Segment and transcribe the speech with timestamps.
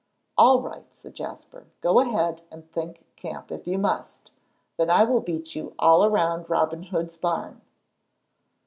[0.35, 4.31] "All right," said Jasper, "go ahead and think camp, if you must.
[4.77, 7.61] Then I will beat you all around Robin Hood's barn."